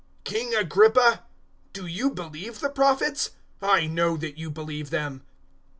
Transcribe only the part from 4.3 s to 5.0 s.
you believe